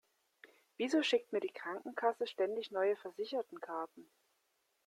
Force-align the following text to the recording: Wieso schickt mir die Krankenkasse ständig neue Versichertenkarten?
Wieso 0.77 1.03
schickt 1.03 1.31
mir 1.31 1.41
die 1.41 1.53
Krankenkasse 1.53 2.25
ständig 2.25 2.71
neue 2.71 2.95
Versichertenkarten? 2.95 4.09